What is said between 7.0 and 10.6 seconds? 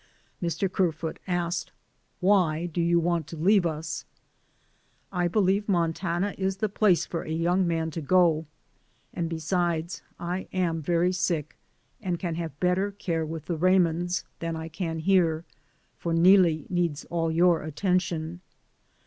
for a young man to go, and besides I